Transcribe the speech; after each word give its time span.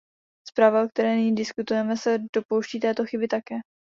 Zpráva, 0.47 0.83
o 0.83 0.87
které 0.87 1.15
nyní 1.15 1.35
diskutujeme, 1.35 1.97
se 1.97 2.17
dopouští 2.35 2.79
této 2.79 3.05
chyby 3.05 3.27
také. 3.27 3.55